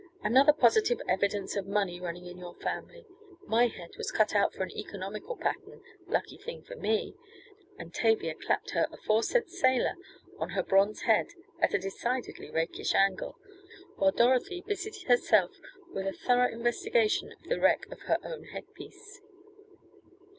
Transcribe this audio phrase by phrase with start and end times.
[0.23, 3.05] Another positive evidence of money running in your family
[3.45, 7.13] my head was cut out for an economical pattern lucky thing for me!"
[7.77, 9.93] and Tavia clapped her aforesaid sailor
[10.39, 11.27] on her bronze head
[11.59, 13.37] at a decidedly rakish angle,
[13.97, 15.55] while Dorothy busied herself
[15.93, 19.21] with a thorough investigation of the wreck of her own headpiece.